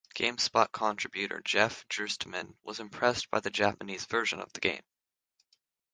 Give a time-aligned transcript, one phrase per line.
[0.15, 4.81] GameSpot contributor Jeff Gerstmann was impressed by the Japanese version of the game.